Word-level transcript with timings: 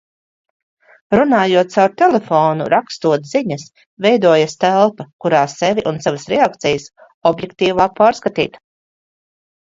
Runājot 1.15 1.73
caur 1.73 1.91
telefonu, 2.01 2.65
rakstot 2.73 3.27
ziņas, 3.31 3.65
veidojas 4.05 4.55
telpa, 4.65 5.05
kurā 5.25 5.41
sevi 5.51 5.83
un 5.91 5.99
savas 6.05 6.25
reakcijas 6.33 6.87
objektīvāk 7.33 7.95
pārskatīt. 8.01 8.57